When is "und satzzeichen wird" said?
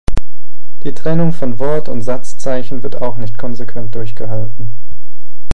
1.87-3.03